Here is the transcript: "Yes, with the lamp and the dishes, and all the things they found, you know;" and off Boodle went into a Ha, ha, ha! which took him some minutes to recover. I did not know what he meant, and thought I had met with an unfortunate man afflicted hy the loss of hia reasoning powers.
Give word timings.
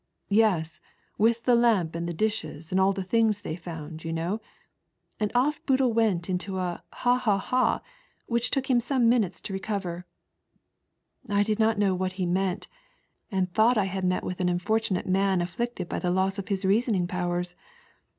"Yes, 0.45 0.81
with 1.19 1.43
the 1.43 1.53
lamp 1.53 1.93
and 1.93 2.09
the 2.09 2.11
dishes, 2.15 2.71
and 2.71 2.81
all 2.81 2.91
the 2.91 3.03
things 3.03 3.41
they 3.41 3.55
found, 3.55 4.03
you 4.03 4.11
know;" 4.11 4.41
and 5.19 5.31
off 5.35 5.63
Boodle 5.67 5.93
went 5.93 6.27
into 6.27 6.57
a 6.57 6.83
Ha, 6.91 7.17
ha, 7.19 7.37
ha! 7.37 7.81
which 8.25 8.49
took 8.49 8.67
him 8.67 8.79
some 8.79 9.07
minutes 9.07 9.39
to 9.41 9.53
recover. 9.53 10.07
I 11.29 11.43
did 11.43 11.59
not 11.59 11.77
know 11.77 11.93
what 11.93 12.13
he 12.13 12.25
meant, 12.25 12.67
and 13.31 13.53
thought 13.53 13.77
I 13.77 13.85
had 13.85 14.03
met 14.03 14.23
with 14.23 14.39
an 14.41 14.49
unfortunate 14.49 15.05
man 15.05 15.39
afflicted 15.39 15.91
hy 15.93 15.99
the 15.99 16.09
loss 16.09 16.39
of 16.39 16.47
hia 16.47 16.57
reasoning 16.67 17.05
powers. 17.05 17.55